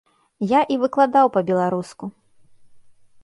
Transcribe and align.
Я 0.51 0.61
і 0.75 0.77
выкладаў 0.83 1.27
па-беларуску. 1.35 2.05